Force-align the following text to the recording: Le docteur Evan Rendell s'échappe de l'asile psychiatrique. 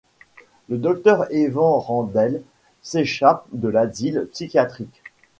Le 0.67 0.79
docteur 0.79 1.27
Evan 1.31 1.77
Rendell 1.79 2.41
s'échappe 2.81 3.45
de 3.51 3.67
l'asile 3.69 4.27
psychiatrique. 4.31 5.03